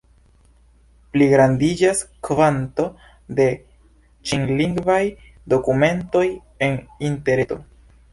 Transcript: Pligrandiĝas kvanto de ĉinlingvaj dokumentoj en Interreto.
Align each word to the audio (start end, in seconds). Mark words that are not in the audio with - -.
Pligrandiĝas 1.15 1.99
kvanto 2.27 2.85
de 3.39 3.45
ĉinlingvaj 4.31 4.95
dokumentoj 5.55 6.25
en 6.69 6.81
Interreto. 7.11 7.59